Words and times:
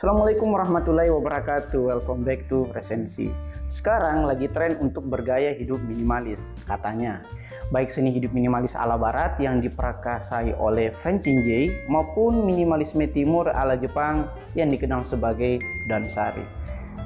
Assalamualaikum 0.00 0.56
warahmatullahi 0.56 1.12
wabarakatuh. 1.12 1.92
Welcome 1.92 2.24
back 2.24 2.48
to 2.48 2.72
Resensi. 2.72 3.28
Sekarang 3.68 4.24
lagi 4.24 4.48
tren 4.48 4.80
untuk 4.80 5.04
bergaya 5.04 5.52
hidup 5.52 5.76
minimalis, 5.76 6.56
katanya. 6.64 7.20
Baik 7.68 7.92
seni 7.92 8.08
hidup 8.08 8.32
minimalis 8.32 8.72
ala 8.72 8.96
barat 8.96 9.36
yang 9.36 9.60
diperakasai 9.60 10.56
oleh 10.56 10.88
Francine 10.88 11.44
J 11.44 11.48
maupun 11.92 12.48
minimalisme 12.48 13.04
timur 13.12 13.52
ala 13.52 13.76
Jepang 13.76 14.24
yang 14.56 14.72
dikenal 14.72 15.04
sebagai 15.04 15.60
Dansari. 15.84 16.48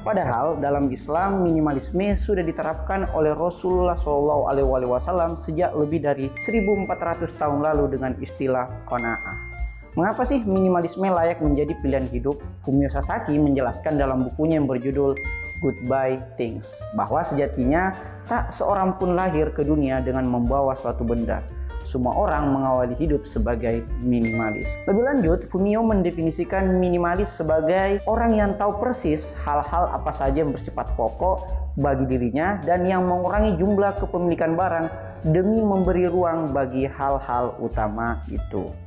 Padahal 0.06 0.62
dalam 0.62 0.86
Islam 0.86 1.42
minimalisme 1.42 2.14
sudah 2.14 2.46
diterapkan 2.46 3.10
oleh 3.10 3.34
Rasulullah 3.34 3.98
SAW 3.98 5.34
sejak 5.34 5.74
lebih 5.74 5.98
dari 5.98 6.30
1400 6.30 7.26
tahun 7.42 7.58
lalu 7.58 7.98
dengan 7.98 8.14
istilah 8.22 8.86
kona'ah. 8.86 9.54
Mengapa 9.94 10.26
sih 10.26 10.42
minimalisme 10.42 11.06
layak 11.06 11.38
menjadi 11.38 11.70
pilihan 11.78 12.10
hidup? 12.10 12.42
Fumio 12.66 12.90
Sasaki 12.90 13.38
menjelaskan 13.38 13.94
dalam 13.94 14.26
bukunya 14.26 14.58
yang 14.58 14.66
berjudul 14.66 15.14
Goodbye 15.62 16.18
Things 16.34 16.82
bahwa 16.98 17.22
sejatinya 17.22 17.94
tak 18.26 18.50
seorang 18.50 18.98
pun 18.98 19.14
lahir 19.14 19.54
ke 19.54 19.62
dunia 19.62 20.02
dengan 20.02 20.26
membawa 20.26 20.74
suatu 20.74 21.06
benda. 21.06 21.46
Semua 21.86 22.10
orang 22.10 22.50
mengawali 22.50 22.98
hidup 22.98 23.22
sebagai 23.22 23.86
minimalis. 24.02 24.74
Lebih 24.90 25.04
lanjut, 25.14 25.40
Fumio 25.46 25.86
mendefinisikan 25.86 26.74
minimalis 26.74 27.30
sebagai 27.30 28.02
orang 28.10 28.34
yang 28.34 28.50
tahu 28.58 28.82
persis 28.82 29.30
hal-hal 29.46 29.94
apa 29.94 30.10
saja 30.10 30.42
yang 30.42 30.50
bersifat 30.50 30.90
pokok 30.98 31.46
bagi 31.78 32.10
dirinya 32.10 32.58
dan 32.66 32.82
yang 32.82 33.06
mengurangi 33.06 33.54
jumlah 33.62 33.94
kepemilikan 34.02 34.58
barang 34.58 34.86
demi 35.22 35.62
memberi 35.62 36.10
ruang 36.10 36.50
bagi 36.50 36.82
hal-hal 36.90 37.54
utama 37.62 38.26
itu. 38.26 38.83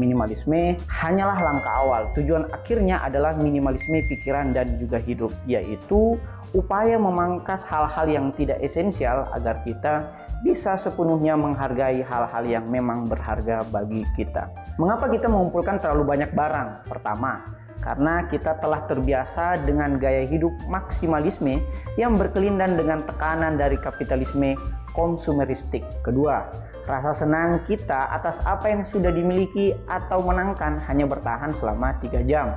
Minimalisme 0.00 0.80
hanyalah 0.88 1.36
langkah 1.36 1.84
awal. 1.84 2.08
Tujuan 2.16 2.48
akhirnya 2.48 3.04
adalah 3.04 3.36
minimalisme 3.36 4.00
pikiran 4.08 4.56
dan 4.56 4.80
juga 4.80 4.96
hidup, 4.96 5.28
yaitu 5.44 6.16
upaya 6.56 6.96
memangkas 6.96 7.68
hal-hal 7.68 8.08
yang 8.08 8.26
tidak 8.32 8.56
esensial 8.64 9.28
agar 9.36 9.60
kita 9.60 10.08
bisa 10.40 10.72
sepenuhnya 10.80 11.36
menghargai 11.36 12.00
hal-hal 12.00 12.44
yang 12.48 12.64
memang 12.64 13.04
berharga 13.04 13.60
bagi 13.68 14.08
kita. 14.16 14.48
Mengapa 14.80 15.12
kita 15.12 15.28
mengumpulkan 15.28 15.76
terlalu 15.76 16.16
banyak 16.16 16.32
barang? 16.32 16.88
Pertama, 16.88 17.44
karena 17.84 18.24
kita 18.28 18.56
telah 18.60 18.84
terbiasa 18.88 19.60
dengan 19.68 20.00
gaya 20.00 20.24
hidup 20.24 20.52
maksimalisme 20.68 21.60
yang 22.00 22.16
berkelindan 22.16 22.76
dengan 22.76 23.04
tekanan 23.04 23.60
dari 23.60 23.76
kapitalisme 23.76 24.56
konsumeristik. 24.96 25.84
Kedua, 26.04 26.44
Rasa 26.90 27.14
senang 27.14 27.62
kita 27.62 28.10
atas 28.10 28.42
apa 28.42 28.66
yang 28.66 28.82
sudah 28.82 29.14
dimiliki 29.14 29.70
atau 29.86 30.26
menangkan 30.26 30.82
hanya 30.90 31.06
bertahan 31.06 31.54
selama 31.54 31.94
3 32.02 32.26
jam. 32.26 32.50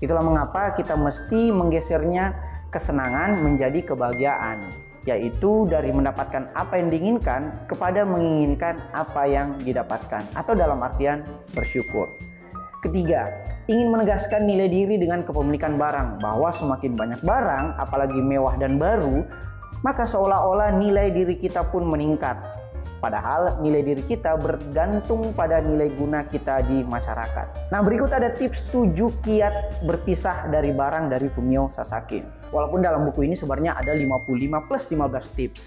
Itulah 0.00 0.24
mengapa 0.24 0.72
kita 0.72 0.96
mesti 0.96 1.52
menggesernya 1.52 2.32
kesenangan 2.72 3.44
menjadi 3.44 3.84
kebahagiaan, 3.84 4.72
yaitu 5.04 5.68
dari 5.68 5.92
mendapatkan 5.92 6.48
apa 6.56 6.80
yang 6.80 6.88
diinginkan 6.88 7.68
kepada 7.68 8.08
menginginkan 8.08 8.80
apa 8.96 9.28
yang 9.28 9.52
didapatkan, 9.60 10.32
atau 10.32 10.56
dalam 10.56 10.80
artian 10.80 11.20
bersyukur. 11.52 12.08
Ketiga, 12.80 13.36
ingin 13.68 13.92
menegaskan 13.92 14.48
nilai 14.48 14.72
diri 14.72 14.96
dengan 14.96 15.28
kepemilikan 15.28 15.76
barang, 15.76 16.24
bahwa 16.24 16.48
semakin 16.48 16.96
banyak 16.96 17.20
barang, 17.20 17.76
apalagi 17.76 18.16
mewah 18.16 18.56
dan 18.56 18.80
baru, 18.80 19.28
maka 19.84 20.08
seolah-olah 20.08 20.72
nilai 20.72 21.12
diri 21.12 21.36
kita 21.36 21.68
pun 21.68 21.84
meningkat 21.84 22.63
Padahal 23.04 23.60
nilai 23.60 23.84
diri 23.84 24.00
kita 24.00 24.32
bergantung 24.40 25.36
pada 25.36 25.60
nilai 25.60 25.92
guna 25.92 26.24
kita 26.24 26.64
di 26.64 26.80
masyarakat. 26.80 27.68
Nah 27.68 27.84
berikut 27.84 28.08
ada 28.08 28.32
tips 28.32 28.72
7 28.72 28.96
kiat 29.20 29.84
berpisah 29.84 30.48
dari 30.48 30.72
barang 30.72 31.12
dari 31.12 31.28
Fumio 31.28 31.68
Sasaki. 31.68 32.24
Walaupun 32.48 32.80
dalam 32.80 33.04
buku 33.04 33.28
ini 33.28 33.36
sebenarnya 33.36 33.76
ada 33.76 33.92
55 33.92 34.64
plus 34.64 34.88
15 34.88 35.36
tips. 35.36 35.62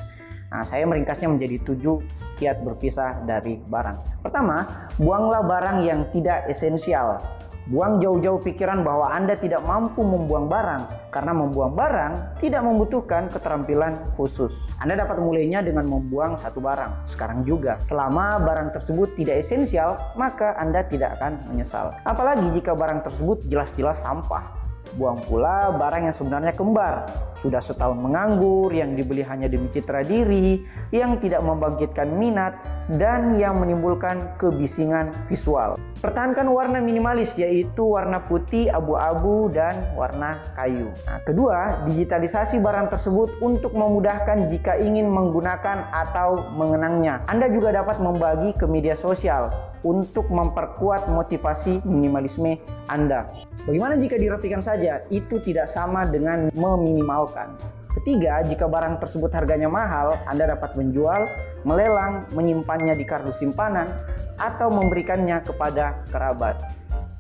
Nah, 0.47 0.63
saya 0.63 0.87
meringkasnya 0.87 1.27
menjadi 1.27 1.59
7 1.75 2.39
kiat 2.39 2.63
berpisah 2.63 3.21
dari 3.27 3.59
barang. 3.59 4.23
Pertama, 4.23 4.87
buanglah 4.95 5.43
barang 5.43 5.77
yang 5.83 6.07
tidak 6.09 6.47
esensial. 6.47 7.19
Buang 7.67 7.99
jauh-jauh 7.99 8.39
pikiran 8.39 8.79
bahwa 8.79 9.11
Anda 9.11 9.35
tidak 9.35 9.59
mampu 9.67 9.99
membuang 9.99 10.47
barang 10.47 11.11
karena 11.11 11.35
membuang 11.35 11.75
barang 11.75 12.39
tidak 12.39 12.63
membutuhkan 12.63 13.27
keterampilan 13.27 14.15
khusus. 14.15 14.71
Anda 14.79 15.03
dapat 15.03 15.19
memulainya 15.19 15.59
dengan 15.59 15.83
membuang 15.83 16.39
satu 16.39 16.63
barang 16.63 17.03
sekarang 17.03 17.43
juga. 17.43 17.75
Selama 17.83 18.39
barang 18.39 18.71
tersebut 18.71 19.19
tidak 19.19 19.43
esensial, 19.43 19.99
maka 20.15 20.55
Anda 20.55 20.87
tidak 20.87 21.19
akan 21.19 21.43
menyesal. 21.51 21.91
Apalagi 22.07 22.47
jika 22.55 22.71
barang 22.71 23.03
tersebut 23.03 23.43
jelas-jelas 23.51 23.99
sampah. 23.99 24.56
Buang 24.95 25.19
pula 25.25 25.75
barang 25.75 26.07
yang 26.07 26.15
sebenarnya 26.15 26.53
kembar. 26.55 27.09
Sudah 27.35 27.59
setahun 27.59 27.99
menganggur, 27.99 28.71
yang 28.71 28.95
dibeli 28.95 29.25
hanya 29.27 29.51
demi 29.51 29.67
citra 29.67 30.05
diri, 30.07 30.63
yang 30.95 31.19
tidak 31.19 31.43
membangkitkan 31.43 32.07
minat, 32.13 32.55
dan 32.95 33.35
yang 33.35 33.59
menimbulkan 33.59 34.39
kebisingan 34.39 35.11
visual. 35.27 35.75
Pertahankan 35.97 36.47
warna 36.47 36.79
minimalis 36.79 37.35
yaitu 37.35 37.83
warna 37.83 38.23
putih, 38.23 38.71
abu-abu, 38.71 39.51
dan 39.51 39.91
warna 39.97 40.39
kayu. 40.55 40.93
Nah, 41.03 41.19
kedua, 41.25 41.83
digitalisasi 41.89 42.63
barang 42.63 42.87
tersebut 42.93 43.43
untuk 43.43 43.75
memudahkan 43.75 44.47
jika 44.47 44.79
ingin 44.79 45.09
menggunakan 45.09 45.89
atau 45.91 46.53
mengenangnya. 46.55 47.25
Anda 47.27 47.51
juga 47.51 47.75
dapat 47.75 47.99
membagi 47.99 48.55
ke 48.55 48.69
media 48.69 48.95
sosial 48.95 49.51
untuk 49.81 50.29
memperkuat 50.29 51.09
motivasi 51.11 51.81
minimalisme 51.83 52.61
Anda. 52.87 53.29
Bagaimana 53.67 53.99
jika 53.99 54.15
dirapikan 54.15 54.63
saja? 54.77 55.01
Itu 55.09 55.41
tidak 55.41 55.65
sama 55.65 56.05
dengan 56.05 56.53
meminimalkan. 56.53 57.57
Ketiga, 57.97 58.45
jika 58.45 58.69
barang 58.69 59.01
tersebut 59.01 59.33
harganya 59.33 59.65
mahal, 59.65 60.21
Anda 60.29 60.53
dapat 60.53 60.77
menjual, 60.77 61.25
melelang, 61.65 62.29
menyimpannya 62.37 62.93
di 62.93 63.01
kardus 63.01 63.41
simpanan, 63.41 63.89
atau 64.37 64.69
memberikannya 64.69 65.41
kepada 65.41 66.05
kerabat. 66.13 66.61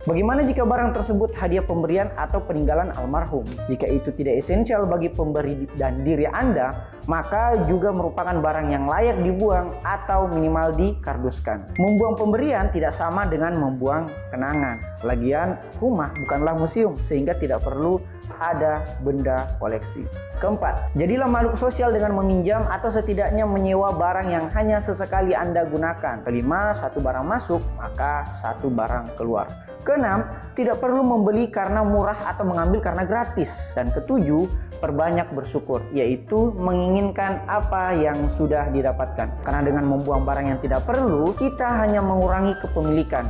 Bagaimana 0.05 0.45
jika 0.45 0.63
barang 0.63 0.93
tersebut 0.93 1.33
hadiah 1.33 1.65
pemberian 1.65 2.13
atau 2.13 2.39
peninggalan 2.45 2.93
almarhum? 2.93 3.43
Jika 3.65 3.89
itu 3.89 4.13
tidak 4.13 4.37
esensial 4.37 4.85
bagi 4.85 5.09
pemberi 5.09 5.65
dan 5.73 6.05
diri 6.05 6.29
Anda, 6.29 6.93
maka 7.07 7.55
juga 7.65 7.89
merupakan 7.95 8.35
barang 8.35 8.67
yang 8.67 8.85
layak 8.85 9.17
dibuang 9.23 9.71
atau 9.81 10.27
minimal 10.27 10.75
dikarduskan. 10.75 11.79
Membuang 11.79 12.19
pemberian 12.19 12.67
tidak 12.67 12.91
sama 12.91 13.23
dengan 13.23 13.55
membuang 13.55 14.11
kenangan. 14.29 14.77
Lagian, 15.07 15.55
rumah 15.79 16.11
bukanlah 16.19 16.53
museum 16.59 16.99
sehingga 16.99 17.33
tidak 17.39 17.63
perlu 17.63 18.03
ada 18.37 18.85
benda 19.01 19.49
koleksi. 19.57 20.05
Keempat, 20.37 20.93
jadilah 20.93 21.25
makhluk 21.25 21.57
sosial 21.57 21.89
dengan 21.89 22.13
meminjam 22.21 22.61
atau 22.69 22.93
setidaknya 22.93 23.47
menyewa 23.49 23.89
barang 23.95 24.27
yang 24.29 24.45
hanya 24.53 24.77
sesekali 24.77 25.33
Anda 25.33 25.65
gunakan. 25.65 26.21
Kelima, 26.21 26.75
satu 26.77 27.01
barang 27.01 27.25
masuk, 27.25 27.63
maka 27.79 28.29
satu 28.29 28.69
barang 28.69 29.17
keluar. 29.17 29.49
Keenam, 29.81 30.27
tidak 30.53 30.83
perlu 30.83 31.01
membeli 31.01 31.47
karena 31.49 31.81
murah 31.81 32.17
atau 32.27 32.43
mengambil 32.45 32.83
karena 32.83 33.07
gratis. 33.07 33.73
Dan 33.73 33.89
ketujuh, 33.89 34.45
perbanyak 34.77 35.29
bersyukur, 35.33 35.83
yaitu 35.91 36.53
menginginkan 36.55 37.43
apa 37.49 37.93
yang 37.97 38.29
sudah 38.31 38.69
didapatkan. 38.69 39.43
Karena 39.43 39.61
dengan 39.65 39.85
membuang 39.89 40.23
barang 40.23 40.47
yang 40.55 40.59
tidak 40.61 40.85
perlu, 40.85 41.33
kita 41.35 41.83
hanya 41.83 41.99
mengurangi 41.99 42.55
kepemilikan 42.61 43.27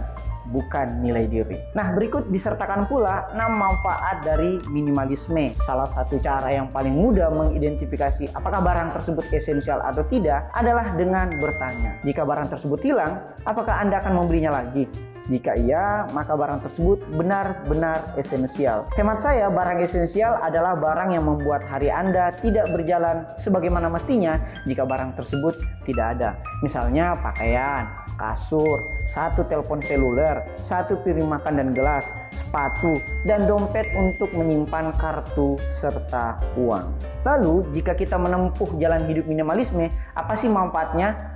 bukan 0.47 1.03
nilai 1.03 1.27
diri. 1.27 1.59
Nah, 1.75 1.91
berikut 1.91 2.31
disertakan 2.31 2.87
pula 2.87 3.27
6 3.35 3.39
manfaat 3.51 4.23
dari 4.23 4.59
minimalisme. 4.71 5.53
Salah 5.59 5.87
satu 5.87 6.17
cara 6.23 6.51
yang 6.55 6.71
paling 6.71 6.95
mudah 6.95 7.27
mengidentifikasi 7.31 8.31
apakah 8.31 8.63
barang 8.63 8.95
tersebut 8.95 9.27
esensial 9.35 9.83
atau 9.83 10.07
tidak 10.07 10.47
adalah 10.55 10.95
dengan 10.95 11.27
bertanya. 11.37 11.99
Jika 12.07 12.23
barang 12.23 12.47
tersebut 12.47 12.79
hilang, 12.79 13.19
apakah 13.43 13.83
Anda 13.83 13.99
akan 13.99 14.23
membelinya 14.23 14.63
lagi? 14.63 14.87
Jika 15.27 15.59
iya, 15.59 16.07
maka 16.15 16.39
barang 16.39 16.63
tersebut 16.63 17.03
benar-benar 17.11 18.15
esensial. 18.15 18.87
Hemat 18.95 19.19
saya, 19.19 19.51
barang 19.51 19.83
esensial 19.83 20.39
adalah 20.39 20.79
barang 20.79 21.11
yang 21.11 21.27
membuat 21.27 21.67
hari 21.67 21.91
Anda 21.91 22.31
tidak 22.39 22.71
berjalan 22.71 23.27
sebagaimana 23.35 23.91
mestinya 23.91 24.39
jika 24.63 24.87
barang 24.87 25.19
tersebut 25.19 25.59
tidak 25.83 26.15
ada. 26.15 26.29
Misalnya 26.63 27.19
pakaian, 27.19 27.91
kasur, 28.15 28.87
satu 29.03 29.43
telepon 29.51 29.83
seluler, 29.83 30.47
satu 30.63 30.95
piring 31.03 31.27
makan 31.27 31.59
dan 31.59 31.69
gelas, 31.75 32.07
sepatu, 32.31 32.95
dan 33.27 33.43
dompet 33.45 33.85
untuk 33.99 34.31
menyimpan 34.31 34.95
kartu 34.95 35.59
serta 35.67 36.39
uang. 36.55 36.87
Lalu, 37.27 37.67
jika 37.75 37.93
kita 37.93 38.15
menempuh 38.15 38.79
jalan 38.79 39.03
hidup 39.11 39.27
minimalisme, 39.27 39.91
apa 40.15 40.33
sih 40.39 40.47
manfaatnya? 40.47 41.35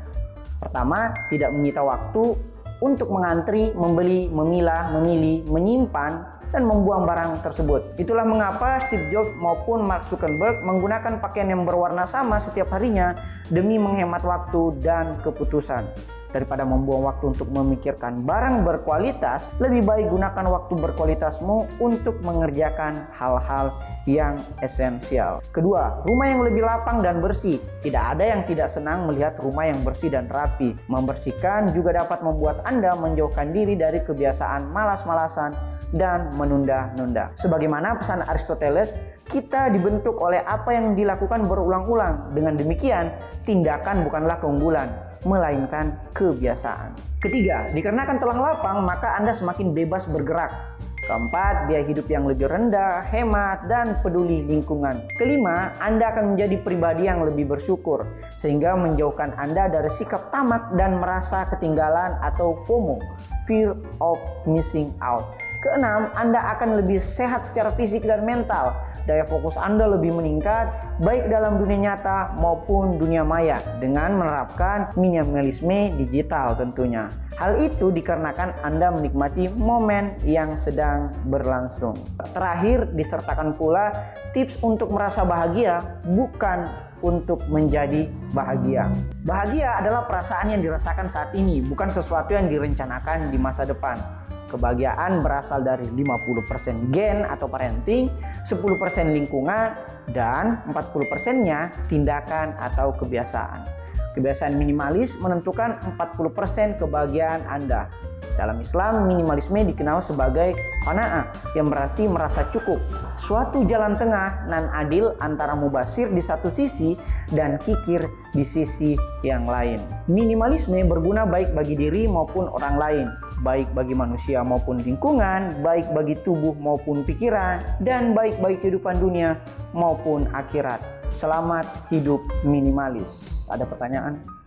Pertama, 0.61 1.09
tidak 1.27 1.51
menyita 1.57 1.81
waktu 1.81 2.37
untuk 2.81 3.13
mengantri, 3.13 3.69
membeli, 3.77 4.25
memilah, 4.27 4.91
memilih, 4.97 5.45
menyimpan, 5.45 6.41
dan 6.51 6.67
membuang 6.67 7.07
barang 7.07 7.39
tersebut. 7.39 7.95
Itulah 7.95 8.27
mengapa 8.27 8.75
Steve 8.83 9.07
Jobs 9.07 9.31
maupun 9.39 9.87
Mark 9.87 10.03
Zuckerberg 10.03 10.59
menggunakan 10.67 11.23
pakaian 11.23 11.47
yang 11.47 11.63
berwarna 11.63 12.03
sama 12.03 12.43
setiap 12.43 12.75
harinya 12.75 13.15
demi 13.47 13.79
menghemat 13.79 14.19
waktu 14.21 14.75
dan 14.83 15.15
keputusan. 15.23 15.87
Daripada 16.31 16.63
membuang 16.63 17.11
waktu 17.11 17.35
untuk 17.35 17.51
memikirkan 17.51 18.23
barang 18.23 18.63
berkualitas, 18.63 19.51
lebih 19.59 19.83
baik 19.83 20.07
gunakan 20.07 20.45
waktu 20.47 20.73
berkualitasmu 20.79 21.79
untuk 21.83 22.23
mengerjakan 22.23 23.07
hal-hal 23.11 23.75
yang 24.07 24.39
esensial. 24.63 25.43
Kedua, 25.51 25.99
rumah 26.07 26.27
yang 26.31 26.41
lebih 26.47 26.63
lapang 26.63 27.03
dan 27.03 27.19
bersih. 27.19 27.59
Tidak 27.83 28.03
ada 28.15 28.23
yang 28.23 28.47
tidak 28.47 28.71
senang 28.71 29.11
melihat 29.11 29.35
rumah 29.43 29.67
yang 29.67 29.83
bersih 29.83 30.07
dan 30.07 30.31
rapi. 30.31 30.73
Membersihkan 30.87 31.75
juga 31.75 31.99
dapat 31.99 32.23
membuat 32.23 32.63
Anda 32.63 32.95
menjauhkan 32.95 33.51
diri 33.51 33.75
dari 33.75 33.99
kebiasaan 33.99 34.71
malas-malasan 34.71 35.53
dan 35.91 36.31
menunda-nunda. 36.39 37.35
Sebagaimana 37.35 37.99
pesan 37.99 38.23
Aristoteles, 38.23 38.95
kita 39.27 39.67
dibentuk 39.71 40.19
oleh 40.23 40.39
apa 40.39 40.71
yang 40.71 40.95
dilakukan 40.95 41.45
berulang-ulang. 41.45 42.31
Dengan 42.31 42.55
demikian, 42.55 43.11
tindakan 43.43 44.07
bukanlah 44.07 44.39
keunggulan, 44.39 44.87
melainkan 45.23 45.97
kebiasaan. 46.13 46.97
Ketiga, 47.21 47.69
dikarenakan 47.73 48.17
telah 48.17 48.37
lapang, 48.37 48.81
maka 48.81 49.17
Anda 49.17 49.33
semakin 49.33 49.77
bebas 49.77 50.09
bergerak. 50.09 50.79
Keempat, 51.01 51.65
biaya 51.65 51.81
hidup 51.81 52.05
yang 52.13 52.29
lebih 52.29 52.45
rendah, 52.45 53.01
hemat, 53.09 53.65
dan 53.65 53.97
peduli 54.05 54.45
lingkungan. 54.45 55.01
Kelima, 55.17 55.73
Anda 55.81 56.13
akan 56.13 56.37
menjadi 56.37 56.61
pribadi 56.61 57.09
yang 57.09 57.25
lebih 57.25 57.49
bersyukur, 57.49 58.05
sehingga 58.37 58.77
menjauhkan 58.77 59.33
Anda 59.33 59.65
dari 59.65 59.89
sikap 59.89 60.29
tamak 60.29 60.77
dan 60.77 61.01
merasa 61.01 61.49
ketinggalan 61.49 62.21
atau 62.21 62.61
FOMO, 62.69 63.01
fear 63.49 63.73
of 63.97 64.21
missing 64.45 64.93
out. 65.01 65.50
Keenam, 65.61 66.09
Anda 66.17 66.57
akan 66.57 66.81
lebih 66.81 66.97
sehat 66.97 67.45
secara 67.45 67.69
fisik 67.77 68.01
dan 68.09 68.25
mental. 68.25 68.73
Daya 69.05 69.21
fokus 69.29 69.61
Anda 69.61 69.85
lebih 69.85 70.09
meningkat 70.09 70.97
baik 70.97 71.29
dalam 71.29 71.61
dunia 71.61 71.93
nyata 71.93 72.33
maupun 72.41 72.97
dunia 72.97 73.21
maya 73.21 73.61
dengan 73.77 74.17
menerapkan 74.17 74.89
minimalisme 74.97 75.93
digital 76.01 76.57
tentunya. 76.57 77.13
Hal 77.37 77.61
itu 77.61 77.93
dikarenakan 77.93 78.57
Anda 78.65 78.89
menikmati 78.89 79.53
momen 79.53 80.17
yang 80.25 80.57
sedang 80.57 81.13
berlangsung. 81.29 81.93
Terakhir, 82.33 82.89
disertakan 82.97 83.53
pula 83.53 83.93
tips 84.33 84.57
untuk 84.65 84.89
merasa 84.89 85.21
bahagia 85.21 86.01
bukan 86.09 86.73
untuk 87.05 87.45
menjadi 87.49 88.09
bahagia. 88.33 88.89
Bahagia 89.25 89.77
adalah 89.77 90.09
perasaan 90.09 90.57
yang 90.57 90.61
dirasakan 90.61 91.05
saat 91.05 91.33
ini, 91.37 91.61
bukan 91.61 91.89
sesuatu 91.89 92.33
yang 92.33 92.49
direncanakan 92.49 93.29
di 93.29 93.37
masa 93.41 93.65
depan. 93.65 94.20
Kebahagiaan 94.51 95.23
berasal 95.23 95.63
dari 95.63 95.87
50% 95.87 96.91
gen 96.91 97.23
atau 97.23 97.47
parenting, 97.47 98.11
10% 98.43 99.15
lingkungan, 99.15 99.79
dan 100.11 100.59
40%-nya 100.67 101.71
tindakan 101.87 102.59
atau 102.59 102.91
kebiasaan. 102.91 103.63
Kebiasaan 104.11 104.59
minimalis 104.59 105.15
menentukan 105.23 105.79
40% 105.95 106.75
kebahagiaan 106.83 107.47
Anda. 107.47 107.87
Dalam 108.35 108.57
Islam, 108.63 109.07
minimalisme 109.07 109.61
dikenal 109.67 109.99
sebagai 109.99 110.55
qanaah 110.87 111.29
yang 111.53 111.67
berarti 111.67 112.07
merasa 112.07 112.47
cukup. 112.49 112.79
Suatu 113.13 113.63
jalan 113.67 113.99
tengah 113.99 114.47
nan 114.47 114.71
adil 114.71 115.13
antara 115.19 115.53
mubasir 115.53 116.09
di 116.09 116.23
satu 116.23 116.49
sisi 116.49 116.95
dan 117.31 117.59
kikir 117.59 118.07
di 118.31 118.43
sisi 118.43 118.95
yang 119.21 119.45
lain. 119.45 119.79
Minimalisme 120.07 120.79
berguna 120.87 121.27
baik 121.27 121.51
bagi 121.51 121.75
diri 121.75 122.07
maupun 122.07 122.47
orang 122.49 122.75
lain, 122.79 123.07
baik 123.43 123.69
bagi 123.75 123.93
manusia 123.93 124.41
maupun 124.41 124.79
lingkungan, 124.81 125.61
baik 125.61 125.91
bagi 125.91 126.17
tubuh 126.23 126.55
maupun 126.57 127.03
pikiran, 127.03 127.61
dan 127.83 128.15
baik 128.15 128.39
bagi 128.39 128.57
kehidupan 128.63 128.97
dunia 128.97 129.37
maupun 129.75 130.25
akhirat. 130.31 130.79
Selamat 131.11 131.67
hidup 131.91 132.23
minimalis. 132.47 133.43
Ada 133.51 133.67
pertanyaan? 133.67 134.40